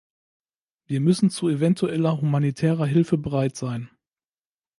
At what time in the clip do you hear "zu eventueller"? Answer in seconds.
1.29-2.19